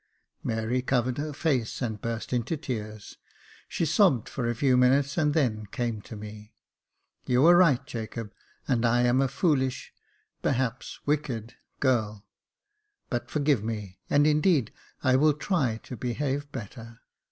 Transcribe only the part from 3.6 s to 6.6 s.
She sobbed for a few minutes, and then came to me.